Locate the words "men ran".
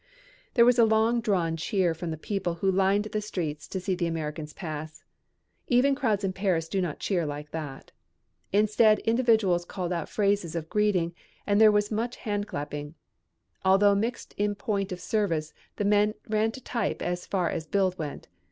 15.85-16.51